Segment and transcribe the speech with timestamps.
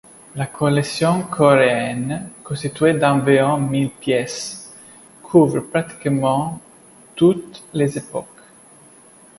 [0.33, 4.75] La collection coréenne, constituée d’environ mille pièces,
[5.21, 6.59] couvre pratiquement
[7.15, 8.25] toutes les époques.